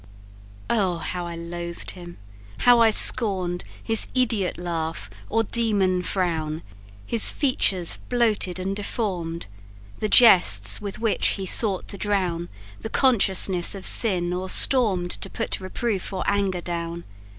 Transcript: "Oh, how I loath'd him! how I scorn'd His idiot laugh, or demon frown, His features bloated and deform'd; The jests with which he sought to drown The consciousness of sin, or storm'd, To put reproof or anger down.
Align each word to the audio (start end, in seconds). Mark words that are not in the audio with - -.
"Oh, 0.67 0.97
how 0.97 1.27
I 1.27 1.35
loath'd 1.35 1.91
him! 1.91 2.17
how 2.65 2.79
I 2.81 2.89
scorn'd 2.89 3.63
His 3.83 4.07
idiot 4.15 4.57
laugh, 4.57 5.11
or 5.29 5.43
demon 5.43 6.01
frown, 6.01 6.63
His 7.05 7.29
features 7.29 7.99
bloated 8.09 8.57
and 8.59 8.75
deform'd; 8.75 9.45
The 9.99 10.09
jests 10.09 10.81
with 10.81 10.97
which 10.97 11.27
he 11.37 11.45
sought 11.45 11.87
to 11.89 11.99
drown 11.99 12.49
The 12.79 12.89
consciousness 12.89 13.75
of 13.75 13.85
sin, 13.85 14.33
or 14.33 14.49
storm'd, 14.49 15.11
To 15.21 15.29
put 15.29 15.59
reproof 15.59 16.11
or 16.11 16.23
anger 16.25 16.61
down. 16.61 17.03